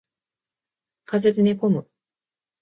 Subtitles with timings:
[1.05, 1.87] 風邪で寝込む